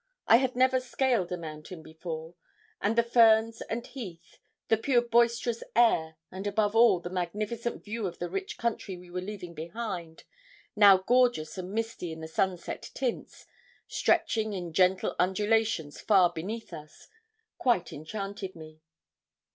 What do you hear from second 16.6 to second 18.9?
us, quite enchanted me.